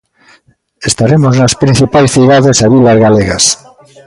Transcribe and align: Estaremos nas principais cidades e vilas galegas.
Estaremos 0.89 1.33
nas 1.39 1.57
principais 1.63 2.09
cidades 2.15 2.57
e 2.65 2.67
vilas 2.73 2.97
galegas. 3.05 3.45